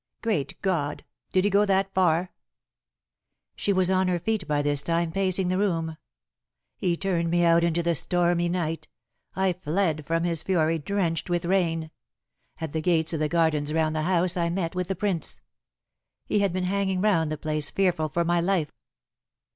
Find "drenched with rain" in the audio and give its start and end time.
10.79-11.91